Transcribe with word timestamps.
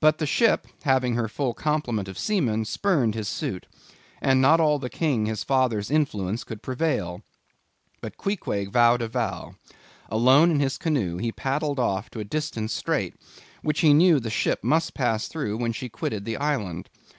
But 0.00 0.18
the 0.18 0.26
ship, 0.26 0.66
having 0.82 1.14
her 1.14 1.28
full 1.28 1.54
complement 1.54 2.06
of 2.06 2.18
seamen, 2.18 2.66
spurned 2.66 3.14
his 3.14 3.26
suit; 3.26 3.66
and 4.20 4.38
not 4.38 4.60
all 4.60 4.78
the 4.78 4.90
King 4.90 5.24
his 5.24 5.44
father's 5.44 5.90
influence 5.90 6.44
could 6.44 6.60
prevail. 6.60 7.22
But 8.02 8.18
Queequeg 8.18 8.70
vowed 8.70 9.00
a 9.00 9.08
vow. 9.08 9.54
Alone 10.10 10.50
in 10.50 10.60
his 10.60 10.76
canoe, 10.76 11.16
he 11.16 11.32
paddled 11.32 11.80
off 11.80 12.10
to 12.10 12.20
a 12.20 12.24
distant 12.24 12.70
strait, 12.70 13.14
which 13.62 13.80
he 13.80 13.94
knew 13.94 14.20
the 14.20 14.28
ship 14.28 14.62
must 14.62 14.92
pass 14.92 15.26
through 15.26 15.56
when 15.56 15.72
she 15.72 15.88
quitted 15.88 16.26
the 16.26 16.36
island. 16.36 16.90